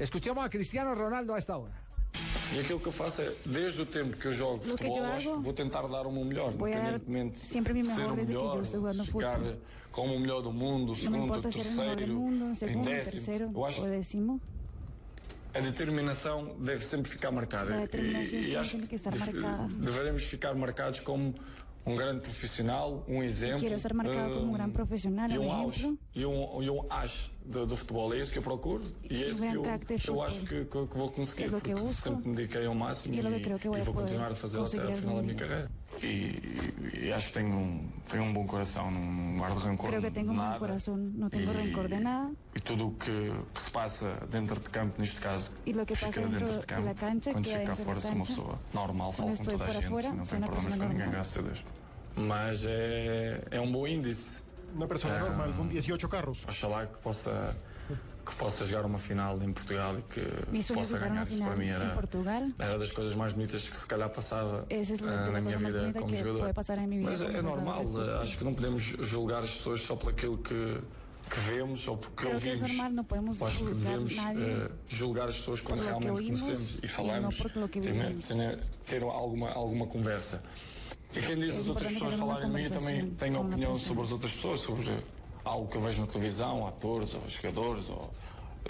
Escuchemos 0.00 0.42
a 0.44 0.48
Cristiano 0.48 0.94
Ronaldo 0.94 1.32
a 1.34 1.38
esta 1.38 1.56
hora. 1.56 1.74
E 2.54 2.58
aquilo 2.58 2.80
que 2.80 2.88
eu 2.88 2.92
faço 2.92 3.22
é, 3.22 3.32
desde 3.46 3.82
o 3.82 3.86
tempo 3.86 4.16
que 4.16 4.26
eu 4.26 4.32
jogo 4.32 4.64
Lo 4.64 4.70
futebol, 4.72 4.96
yo 4.98 5.04
acho 5.04 5.30
que 5.36 5.42
vou 5.42 5.52
tentar 5.52 5.82
dar 5.86 6.06
o 6.06 6.10
meu 6.12 6.24
melhor, 6.24 6.50
voy 6.52 6.72
independentemente 6.72 7.34
de 7.40 7.46
ser 7.46 8.06
o 8.10 8.14
melhor, 8.16 8.64
ficar 9.04 9.38
fútbol. 9.38 9.58
como 9.92 10.14
o 10.16 10.20
melhor 10.20 10.42
do 10.42 10.52
mundo, 10.52 10.92
me 10.92 10.98
segundo, 10.98 11.32
del 11.34 11.42
terceiro, 11.52 12.06
mundo, 12.08 12.44
em 12.50 12.54
segundo, 12.56 12.84
décimo. 12.86 13.12
tercero 13.12 13.50
Eu 13.54 13.64
acho 13.64 13.82
o 13.84 13.86
décimo. 13.88 14.40
a 15.54 15.60
determinação 15.60 16.56
deve 16.58 16.84
sempre 16.84 17.10
ficar 17.12 17.30
marcada. 17.30 17.74
A 17.76 17.80
determinação 17.82 18.38
E- 18.38 18.42
e 18.42 18.44
sempre 18.46 18.58
acho 18.58 18.78
tem 18.78 18.86
que 18.88 18.94
estar 18.96 19.14
marcada. 19.16 19.68
Devemos 19.68 20.22
ficar 20.24 20.54
marcados 20.56 21.00
como 21.00 21.34
um 21.86 21.96
grande 21.96 22.20
profissional, 22.20 23.04
um 23.08 23.22
exemplo. 23.22 23.60
Quero 23.60 23.78
ser 23.78 23.94
marcado 23.94 24.32
uh, 24.32 24.36
como 24.36 24.50
um 24.50 24.52
grande 24.52 24.70
eh, 24.70 24.74
profissional, 24.74 25.30
e 25.30 25.38
um 25.38 25.68
exemplo. 25.68 25.98
E 26.14 26.26
um, 26.26 26.62
e 26.62 26.70
um 26.70 26.84
do 27.66 27.76
futebol, 27.76 28.12
é 28.14 28.18
isso 28.18 28.32
que 28.32 28.38
eu 28.38 28.42
procuro 28.42 28.84
e 29.08 29.24
é 29.24 29.28
isso 29.28 29.40
que 29.40 29.46
eu, 29.48 29.64
eu 30.14 30.22
acho 30.22 30.40
que, 30.42 30.64
que, 30.64 30.86
que 30.86 30.98
vou 30.98 31.10
conseguir, 31.10 31.50
porque 31.50 31.74
sempre 31.94 32.28
me 32.28 32.36
dediquei 32.36 32.66
ao 32.66 32.74
máximo 32.74 33.14
e, 33.14 33.18
e 33.18 33.82
vou 33.82 33.94
continuar 33.94 34.30
a 34.30 34.34
fazer 34.34 34.60
até 34.60 34.88
o 34.88 34.92
final 34.94 35.16
da 35.16 35.22
minha 35.22 35.34
carreira 35.34 35.70
e 36.02 37.12
acho 37.12 37.28
que 37.28 37.34
tenho 37.34 37.56
um 37.56 37.88
tenho 38.08 38.24
um 38.24 38.32
bom 38.32 38.46
coração 38.46 38.90
não 38.90 39.38
guardo 39.38 39.58
rencor. 39.58 39.90
Que 39.90 39.96
de 41.88 42.00
nada. 42.00 42.32
e 42.54 42.60
tudo 42.60 42.88
o 42.88 42.94
que, 42.94 43.32
que, 43.54 43.60
se 43.60 43.70
passa 43.70 44.26
dentro 44.30 44.60
de 44.60 44.70
campo, 44.70 45.00
neste 45.00 45.20
caso, 45.20 45.52
fica 45.64 45.72
lo 45.72 45.86
que 45.86 45.94
dentro, 45.94 46.30
dentro 46.30 46.58
de, 46.58 46.66
campo, 46.66 46.82
de 47.42 47.64
la 47.64 47.76
fora 47.76 47.84
cuando 47.84 47.98
é 47.98 48.00
sou 48.00 48.12
uma 48.12 48.26
pessoa 48.26 48.58
normal, 48.74 49.12
falo 49.12 49.36
com 49.36 49.44
toda 49.44 49.64
a 49.64 49.70
gente, 49.70 49.88
fora, 49.88 50.12
não 50.12 50.24
tenho 50.24 50.42
problemas 50.42 50.76
com 50.76 50.88
ninguém, 50.88 51.10
graças 51.10 51.36
a 51.36 51.42
Deus. 51.42 51.64
Mas 52.16 52.64
é, 52.64 53.44
é 53.50 53.60
um 53.60 53.70
bom 53.70 53.86
índice. 53.86 54.42
uma 54.74 54.86
pessoa 54.86 55.18
normal 55.18 55.50
ah, 55.50 55.52
com 55.52 55.68
18 55.68 56.08
carros. 56.08 56.42
Ojalá 56.48 56.86
que 56.86 56.98
possa 56.98 57.56
que 58.30 58.36
possa 58.36 58.64
jogar 58.64 58.86
uma 58.86 58.98
final 58.98 59.40
em 59.42 59.52
Portugal 59.52 59.98
e 59.98 60.02
que 60.02 60.20
es 60.56 60.68
possa 60.68 60.98
ganhar. 60.98 61.26
Isso 61.26 61.42
para 61.42 61.56
mim 61.56 61.68
era, 61.68 61.96
era 62.58 62.78
das 62.78 62.92
coisas 62.92 63.14
mais 63.14 63.32
bonitas 63.32 63.68
que 63.68 63.76
se 63.76 63.86
calhar 63.86 64.08
passava 64.10 64.66
la, 65.00 65.20
ah, 65.20 65.24
de 65.24 65.30
na 65.30 65.40
minha 65.40 65.58
vida 65.58 65.92
como 65.92 66.06
que 66.06 66.16
jogador. 66.16 66.52
vida. 66.86 67.10
Mas 67.10 67.20
é, 67.20 67.24
como 67.26 67.38
é 67.38 67.42
normal, 67.42 67.82
fútbol. 67.82 68.20
acho 68.20 68.38
que 68.38 68.44
não 68.44 68.54
podemos 68.54 68.82
julgar 68.82 69.42
as 69.42 69.52
pessoas 69.52 69.82
só 69.82 69.96
por 69.96 70.10
aquilo 70.10 70.38
que, 70.38 70.80
que 71.30 71.40
vemos 71.40 71.86
ou 71.88 71.96
porque 71.96 72.26
Creo 72.26 72.40
que 72.40 72.48
es 72.48 72.54
ouvimos. 72.54 72.70
normal, 72.70 72.92
no 72.92 73.04
podemos 73.04 73.42
acho 73.42 73.58
que 73.64 73.74
devemos 73.74 74.16
eh, 74.16 74.70
julgar 74.88 75.28
as 75.28 75.36
pessoas 75.36 75.60
quando 75.60 75.80
que 75.80 75.86
realmente 75.86 76.22
conhecemos 76.22 76.78
e 76.82 76.88
falamos, 76.88 77.36
que 77.68 77.80
ter, 77.80 78.60
ter, 78.86 79.02
alguma, 79.02 79.50
alguma 79.50 79.86
conversa. 79.86 80.42
E 81.12 81.20
quem 81.20 81.38
diz 81.38 81.56
É 81.56 81.58
as 81.58 81.68
outras 81.68 81.92
pessoas 81.92 82.14
falarem 82.14 82.48
de 82.48 82.54
mim 82.54 82.68
também 82.68 83.10
tem 83.10 83.36
opinião 83.36 83.74
sobre 83.76 84.04
as 84.04 84.12
outras 84.12 84.32
pessoas, 84.32 84.60
sobre 84.60 85.02
algo 85.44 85.68
que 85.68 85.76
eu 85.76 85.80
vejo 85.80 86.00
na 86.00 86.06
televisão, 86.06 86.66
atores 86.66 87.14
ou 87.14 87.22
jogadores 87.28 87.88
ou 87.88 88.10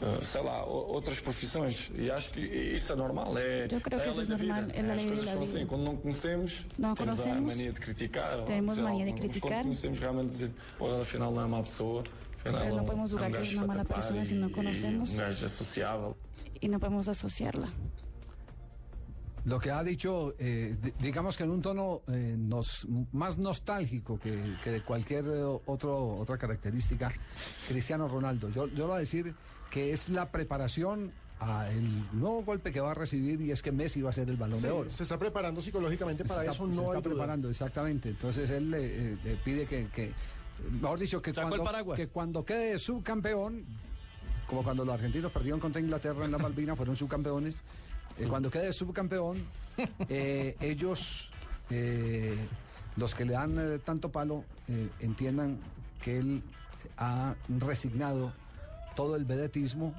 eh, 0.01 0.25
sei 0.25 0.43
lá, 0.43 0.65
outras 0.65 1.19
profissões. 1.21 1.91
E 1.95 2.11
acho 2.11 2.31
que 2.31 2.41
isso 2.41 2.93
é 2.93 2.97
normal, 2.97 3.37
é, 3.37 3.67
Eu 3.71 3.81
creio 3.81 4.01
é 4.01 4.05
que 4.05 4.09
a 4.09 4.09
isso 4.09 4.19
lei 4.21 4.27
é 4.27 4.31
da 4.31 4.37
vida. 4.37 4.73
é 4.75 4.91
a 4.91 4.95
As 4.95 5.05
coisas 5.05 5.29
são 5.29 5.43
assim, 5.43 5.67
quando 5.67 5.83
não 5.85 5.97
conhecemos, 5.97 6.67
Não 6.79 6.95
temos 6.95 7.19
a 7.19 7.23
conhecemos, 7.23 7.53
mania 7.57 7.73
de 7.73 7.81
criticar. 7.81 8.39
ou 8.39 8.45
temos 8.45 8.75
dizer 8.77 8.83
mania 8.85 9.07
de 9.07 9.13
criticar. 9.15 9.51
Quando 9.51 9.63
conhecemos 9.65 9.99
realmente 9.99 10.31
dizer, 10.31 10.53
pô, 10.79 10.91
afinal 11.01 11.33
não 11.33 11.43
é 11.43 11.47
má 11.47 11.63
pessoa. 11.63 12.05
Afinal, 12.39 12.61
Pero 12.63 12.77
é 12.77 12.81
um- 12.81 12.85
podemos 12.85 13.11
é 13.11 13.15
um 13.15 13.19
julgar 13.19 13.27
que 13.31 13.37
gajo 13.37 13.49
es 13.51 13.53
una 13.57 13.67
mala 13.67 13.83
espetacular 13.83 14.09
persona 14.09 14.25
si 14.25 14.35
e- 14.35 14.39
no 14.39 14.47
e 14.49 14.53
conocemos. 14.53 15.11
Um 15.11 15.17
gajo 15.17 15.45
associável. 15.45 16.17
Y 16.63 16.69
no 16.69 16.79
podemos 16.79 17.09
asociarla. 17.09 17.69
Lo 19.45 19.59
que 19.59 19.71
ha 19.71 19.83
dicho, 19.83 20.35
eh, 20.39 20.77
di- 20.81 20.93
digamos 21.01 21.37
que 21.37 21.45
en 21.45 21.51
un 21.51 21.63
tono 21.63 22.03
eh, 22.09 22.35
nos, 22.39 22.87
más 23.13 23.39
nostálgico 23.39 24.19
que, 24.19 24.57
que 24.63 24.71
de 24.71 24.83
cualquier 24.83 25.25
eh, 25.27 25.43
otro, 25.67 26.17
otra 26.17 26.37
característica, 26.37 27.11
Cristiano 27.69 28.07
Ronaldo. 28.09 28.51
Yo, 28.51 28.67
yo 28.69 28.81
lo 28.81 28.89
voy 28.89 28.97
a 28.97 29.01
decir 29.01 29.35
que 29.71 29.93
es 29.93 30.09
la 30.11 30.31
preparación 30.31 31.13
a 31.39 31.71
el 31.71 32.07
nuevo 32.13 32.43
golpe 32.45 32.71
que 32.71 32.81
va 32.81 32.91
a 32.91 32.95
recibir 32.95 33.41
y 33.41 33.51
es 33.51 33.63
que 33.63 33.73
Messi 33.73 34.03
va 34.03 34.11
a 34.11 34.13
ser 34.13 34.29
el 34.29 34.37
balón 34.37 34.59
Sí, 34.61 34.67
de 34.67 34.73
oro. 34.73 34.91
se 34.91 35.05
está 35.05 35.19
preparando 35.19 35.63
psicológicamente 35.63 36.23
para 36.25 36.41
se 36.43 36.47
está, 36.49 36.53
eso, 36.53 36.71
se 36.71 36.77
no 36.77 36.83
está 36.83 36.97
hay 36.97 37.03
duda. 37.03 37.11
preparando, 37.15 37.49
exactamente. 37.49 38.11
Entonces 38.11 38.51
él 38.51 38.71
le, 38.71 39.13
eh, 39.13 39.19
le 39.25 39.37
pide 39.37 39.65
que, 39.67 39.87
que, 39.89 40.13
mejor 40.71 40.99
dicho, 40.99 41.23
que 41.23 41.33
Sacó 41.33 41.57
cuando, 41.57 41.95
que 41.95 42.09
cuando 42.09 42.45
quede 42.45 42.79
subcampeón, 42.79 43.65
como 44.47 44.63
cuando 44.63 44.85
los 44.85 44.93
argentinos 44.93 45.33
perdieron 45.33 45.61
contra 45.61 45.81
Inglaterra 45.81 46.27
en 46.27 46.33
la 46.33 46.37
Malvinas, 46.39 46.77
fueron 46.77 46.95
subcampeones, 46.95 47.57
eh, 48.19 48.27
cuando 48.29 48.51
quede 48.51 48.73
subcampeón, 48.73 49.39
eh, 50.09 50.57
ellos, 50.61 51.31
eh, 51.71 52.37
los 52.97 53.15
que 53.15 53.25
le 53.25 53.33
dan 53.33 53.57
eh, 53.59 53.79
tanto 53.79 54.11
palo, 54.11 54.45
eh, 54.69 54.89
entiendan 55.01 55.59
que 56.03 56.19
él 56.19 56.43
ha 56.97 57.35
resignado 57.59 58.33
todo 58.97 59.17
el 59.17 59.25
vedetismo 59.25 59.95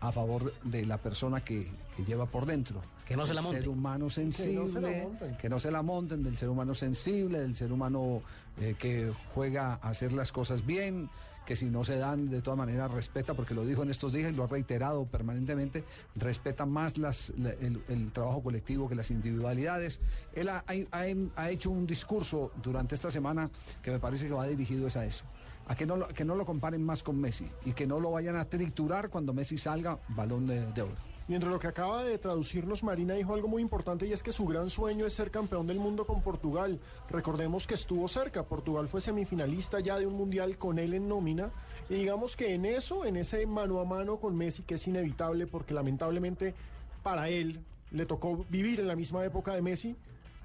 a 0.00 0.12
favor 0.12 0.52
de 0.62 0.84
la 0.84 0.98
persona 0.98 1.40
que, 1.42 1.68
que 1.96 2.04
lleva 2.04 2.26
por 2.26 2.46
dentro. 2.46 2.80
Que 3.06 3.16
no 3.16 3.24
se 3.24 3.34
la 3.34 3.40
El 3.40 3.44
monten. 3.44 3.62
ser 3.62 3.68
humano 3.70 4.10
sensible, 4.10 5.02
monten. 5.04 5.36
que 5.36 5.48
no 5.48 5.58
se 5.58 5.70
la 5.70 5.82
monten, 5.82 6.22
del 6.24 6.36
ser 6.36 6.48
humano 6.48 6.74
sensible, 6.74 7.38
del 7.40 7.54
ser 7.54 7.72
humano 7.72 8.20
eh, 8.60 8.74
que 8.78 9.12
juega 9.34 9.78
a 9.80 9.88
hacer 9.90 10.12
las 10.12 10.32
cosas 10.32 10.66
bien, 10.66 11.08
que 11.46 11.56
si 11.56 11.70
no 11.70 11.84
se 11.84 11.96
dan 11.96 12.28
de 12.28 12.42
todas 12.42 12.58
maneras 12.58 12.90
respeta, 12.90 13.32
porque 13.32 13.54
lo 13.54 13.64
dijo 13.64 13.82
en 13.82 13.90
estos 13.90 14.12
días 14.12 14.32
y 14.32 14.34
lo 14.36 14.44
ha 14.44 14.48
reiterado 14.48 15.06
permanentemente, 15.06 15.84
respeta 16.16 16.66
más 16.66 16.98
las, 16.98 17.32
la- 17.38 17.50
el, 17.52 17.80
el 17.88 18.12
trabajo 18.12 18.42
colectivo 18.42 18.88
que 18.88 18.94
las 18.96 19.10
individualidades. 19.10 20.00
Él 20.34 20.48
ha, 20.50 20.64
ha- 20.66 21.06
ha- 21.36 21.50
hecho 21.50 21.70
un 21.70 21.86
discurso 21.86 22.50
durante 22.62 22.94
esta 22.96 23.10
semana 23.10 23.48
que 23.82 23.92
me 23.92 24.00
parece 24.00 24.26
que 24.26 24.34
va 24.34 24.46
dirigido 24.46 24.88
es 24.88 24.96
a 24.96 25.06
eso. 25.06 25.24
A 25.68 25.74
que 25.74 25.86
no, 25.86 26.06
que 26.08 26.24
no 26.24 26.34
lo 26.34 26.44
comparen 26.44 26.84
más 26.84 27.02
con 27.02 27.20
Messi 27.20 27.46
y 27.64 27.72
que 27.72 27.86
no 27.86 27.98
lo 28.00 28.10
vayan 28.10 28.36
a 28.36 28.44
triturar 28.44 29.08
cuando 29.08 29.32
Messi 29.32 29.56
salga 29.56 29.98
balón 30.08 30.46
de 30.46 30.82
oro. 30.82 30.94
Mientras 31.28 31.52
lo 31.52 31.58
que 31.58 31.66
acaba 31.66 32.04
de 32.04 32.18
traducirnos, 32.18 32.84
Marina 32.84 33.14
dijo 33.14 33.34
algo 33.34 33.48
muy 33.48 33.60
importante 33.60 34.06
y 34.06 34.12
es 34.12 34.22
que 34.22 34.30
su 34.30 34.46
gran 34.46 34.70
sueño 34.70 35.06
es 35.06 35.12
ser 35.12 35.32
campeón 35.32 35.66
del 35.66 35.78
mundo 35.78 36.06
con 36.06 36.22
Portugal. 36.22 36.78
Recordemos 37.10 37.66
que 37.66 37.74
estuvo 37.74 38.06
cerca, 38.06 38.44
Portugal 38.44 38.86
fue 38.86 39.00
semifinalista 39.00 39.80
ya 39.80 39.98
de 39.98 40.06
un 40.06 40.14
mundial 40.14 40.56
con 40.56 40.78
él 40.78 40.94
en 40.94 41.08
nómina 41.08 41.50
y 41.90 41.94
digamos 41.94 42.36
que 42.36 42.54
en 42.54 42.64
eso, 42.64 43.04
en 43.04 43.16
ese 43.16 43.44
mano 43.44 43.80
a 43.80 43.84
mano 43.84 44.18
con 44.18 44.36
Messi, 44.36 44.62
que 44.62 44.76
es 44.76 44.86
inevitable 44.86 45.48
porque 45.48 45.74
lamentablemente 45.74 46.54
para 47.02 47.28
él 47.28 47.58
le 47.90 48.06
tocó 48.06 48.46
vivir 48.48 48.78
en 48.78 48.86
la 48.86 48.94
misma 48.94 49.24
época 49.24 49.52
de 49.52 49.62
Messi, 49.62 49.96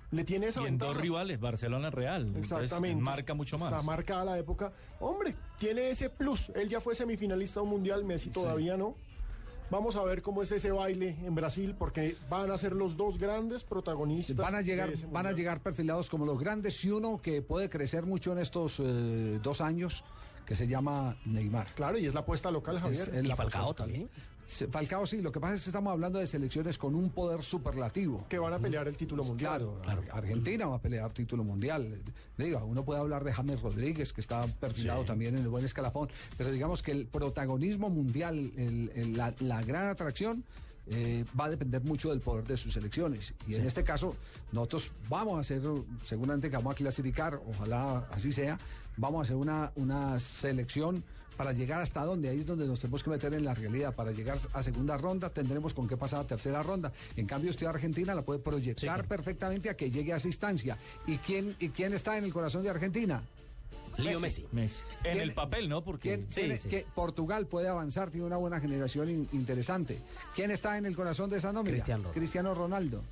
le 0.10 0.24
tiene 0.24 0.48
esa 0.48 0.62
Y 0.62 0.66
en 0.66 0.78
dos 0.80 0.98
rivales, 0.98 1.40
Barcelona 1.40 1.90
Real. 1.90 2.24
Entonces, 2.24 2.52
Exactamente. 2.52 3.02
marca 3.02 3.34
mucho 3.34 3.58
más. 3.58 3.72
Está 3.72 3.84
marcada 3.84 4.26
la 4.26 4.38
época. 4.38 4.74
Hombre, 5.00 5.36
tiene 5.58 5.90
ese 5.90 6.10
plus. 6.10 6.50
Él 6.56 6.68
ya 6.68 6.82
fue 6.82 6.96
semifinalista 6.96 7.60
de 7.60 7.66
un 7.66 7.70
mundial, 7.70 8.04
Messi 8.04 8.30
todavía 8.30 8.76
no. 8.76 8.96
Vamos 9.72 9.96
a 9.96 10.04
ver 10.04 10.22
cómo 10.22 10.42
es 10.44 10.52
ese 10.52 10.70
baile 10.72 11.16
en 11.24 11.34
Brasil, 11.34 11.74
porque 11.80 12.16
van 12.30 12.52
a 12.52 12.58
ser 12.58 12.74
los 12.74 12.98
dos 12.98 13.18
grandes 13.18 13.64
protagonistas. 13.64 14.36
Van 14.36 14.54
a 14.56 14.62
llegar, 14.62 14.92
van 15.12 15.26
a 15.28 15.32
llegar 15.32 15.62
perfilados 15.62 16.10
como 16.10 16.26
los 16.26 16.38
grandes 16.38 16.84
y 16.84 16.92
uno 16.92 17.22
que 17.22 17.42
puede 17.42 17.70
crecer 17.70 18.06
mucho 18.06 18.34
en 18.34 18.40
estos 18.40 18.80
eh, 18.80 19.40
dos 19.42 19.62
años, 19.62 20.04
que 20.46 20.56
se 20.56 20.68
llama 20.68 21.16
Neymar. 21.26 21.74
Claro, 21.74 21.98
y 21.98 22.06
es 22.06 22.14
la 22.14 22.20
apuesta 22.20 22.52
local, 22.52 22.80
Javier. 22.80 23.02
Es- 23.04 23.08
es 23.08 23.26
la 23.26 23.36
Falcao 23.38 23.74
también. 23.74 24.10
Falcao 24.70 25.06
sí, 25.08 25.22
lo 25.22 25.32
que 25.32 25.40
pasa 25.40 25.54
es 25.56 25.64
que 25.64 25.70
estamos 25.70 25.92
hablando 25.92 26.20
de 26.20 26.28
selecciones 26.28 26.78
con 26.78 26.94
un 26.96 27.10
poder 27.10 27.42
superlativo. 27.44 28.26
Que 28.28 28.38
van 28.38 28.54
a 28.54 28.60
pelear 28.60 28.88
el 28.88 28.98
título 28.98 29.24
mundial. 29.24 29.58
Claro, 29.58 29.82
Ar- 29.86 30.18
Argentina 30.18 30.66
va 30.68 30.76
a 30.76 30.82
pelear 30.82 31.14
título 31.14 31.44
mundial. 31.44 32.02
Diga, 32.38 32.64
uno 32.64 32.84
puede 32.84 33.00
hablar 33.00 33.24
de 33.24 33.32
James 33.34 33.62
Rodríguez, 33.62 34.12
que 34.14 34.22
está 34.22 34.46
perfilado 34.48 35.04
también 35.06 35.36
en 35.38 35.44
el 35.44 35.50
buen 35.50 35.64
escalafón, 35.64 36.10
pero 36.38 36.52
digamos 36.52 36.82
que 36.82 36.92
el 36.92 37.08
protagonismo 37.08 37.90
mundial, 37.90 38.52
el- 38.58 38.92
el- 38.96 39.14
la, 39.18 39.34
la 39.40 39.62
gran 39.64 39.88
atracción, 39.88 40.44
eh, 40.92 41.24
va 41.40 41.46
a 41.46 41.50
depender 41.50 41.82
mucho 41.84 42.10
del 42.10 42.20
poder 42.20 42.46
de 42.46 42.58
sus 42.58 42.76
elecciones. 42.76 43.34
Y 43.48 43.56
en 43.56 43.66
este 43.66 43.84
caso, 43.84 44.16
nosotros 44.52 44.92
vamos 45.10 45.38
a 45.38 45.40
hacer, 45.42 45.62
seguramente 46.04 46.50
que 46.50 46.58
vamos 46.58 46.74
a 46.74 46.76
clasificar, 46.76 47.40
ojalá 47.48 48.08
así 48.12 48.34
sea, 48.34 48.60
vamos 48.98 49.20
a 49.20 49.24
hacer 49.24 49.38
una, 49.38 49.72
una 49.76 50.20
selección 50.20 51.04
para 51.38 51.54
llegar 51.54 51.82
hasta 51.82 52.04
donde, 52.04 52.30
ahí 52.30 52.42
es 52.42 52.46
donde 52.46 52.68
nos 52.68 52.80
tenemos 52.80 53.04
que 53.04 53.10
meter 53.10 53.34
en 53.34 53.46
la 53.46 53.54
realidad. 53.54 53.96
Para 53.96 54.12
llegar 54.12 54.38
a 54.54 54.62
segunda 54.62 54.98
ronda 54.98 55.30
tendremos 55.30 55.74
con 55.74 55.88
qué 55.88 55.96
pasar 55.98 56.20
a 56.20 56.28
tercera 56.28 56.62
ronda. 56.62 56.92
En 57.16 57.26
cambio, 57.26 57.50
usted 57.52 57.68
Argentina 57.68 58.14
la 58.14 58.22
puede 58.22 58.40
proyectar 58.40 59.08
perfectamente 59.08 59.70
a 59.70 59.76
que 59.76 59.90
llegue 59.90 60.14
a 60.14 60.18
esa 60.18 60.28
instancia. 60.28 60.78
¿Y 61.08 61.18
quién, 61.18 61.56
¿Y 61.60 61.70
quién 61.70 61.94
está 61.94 62.18
en 62.18 62.26
el 62.26 62.34
corazón 62.34 62.64
de 62.64 62.70
Argentina? 62.70 63.24
Leo 63.98 64.20
Messi. 64.20 64.46
Messi. 64.52 64.84
En 65.04 65.14
¿Quién- 65.14 65.18
el 65.20 65.34
papel, 65.34 65.70
¿no? 65.70 65.84
Porque 65.84 66.26
¿Quién- 66.32 66.58
quién- 66.58 66.70
que 66.70 66.86
Portugal 66.96 67.48
puede 67.48 67.68
avanzar, 67.68 68.10
tiene 68.12 68.26
una 68.26 68.38
buena 68.38 68.60
generación 68.60 69.10
in- 69.10 69.30
interesante. 69.34 70.00
¿Quién 70.36 70.52
está 70.52 70.78
en 70.78 70.86
el 70.86 70.96
corazón 70.96 71.30
de 71.30 71.38
esa 71.38 71.52
nómina? 71.54 71.74
Cristiano 71.76 72.04
Ronaldo. 72.04 72.20
Cristiano 72.20 72.54
Ronaldo. 72.56 73.04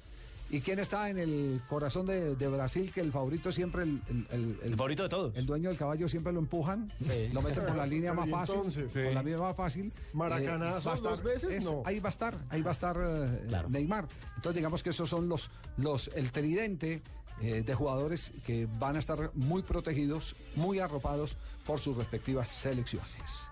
¿Y 0.52 0.62
quién 0.62 0.80
está 0.80 1.12
en 1.12 1.20
el 1.20 1.62
corazón 1.70 2.08
de, 2.08 2.36
de 2.36 2.48
Brasil? 2.48 2.92
Que 2.92 3.02
el 3.02 3.12
favorito 3.12 3.52
siempre, 3.52 3.84
el, 3.84 4.02
el- 4.10 4.26
el- 4.32 4.60
el- 4.64 4.76
favorito 4.76 5.04
de 5.04 5.10
todos. 5.10 5.36
el 5.36 5.46
dueño 5.46 5.70
del 5.70 5.78
caballo 5.78 6.10
siempre 6.10 6.34
lo 6.34 6.40
empujan, 6.40 6.92
lo 7.32 7.44
meten 7.44 7.68
por 7.68 7.76
la 7.76 7.86
línea 7.86 8.14
más 8.16 8.28
¿y 8.28 8.32
fácil, 8.32 8.56
entonces? 8.56 8.92
por 8.92 9.14
la 9.14 9.22
vía 9.22 9.38
más 9.38 9.56
fácil. 9.56 9.94
A 10.20 10.40
estar- 10.40 11.00
dos 11.04 11.22
veces, 11.22 11.64
no. 11.64 11.84
Ahí 11.86 12.00
va 12.00 12.10
a 12.10 12.12
estar, 12.12 12.36
ahí 12.50 12.64
va 12.64 12.72
a 12.72 12.74
estar 12.74 12.98
eh, 13.00 13.64
Neymar. 13.70 14.08
Entonces 14.38 14.56
digamos 14.56 14.82
que 14.82 14.90
esos 14.90 15.08
son 15.08 15.30
los, 15.30 15.52
los 15.78 16.10
el 16.16 16.32
tridente 16.32 17.04
eh, 17.42 17.64
de 17.66 17.74
jugadores 17.74 18.32
que 18.46 18.68
van 18.80 18.96
a 18.96 19.00
estar 19.00 19.32
muy 19.36 19.62
protegidos, 19.62 20.36
muy 20.56 20.80
arropados 20.80 21.38
por 21.66 21.80
sus 21.80 21.96
respectivas 21.96 22.48
selecciones. 22.48 23.48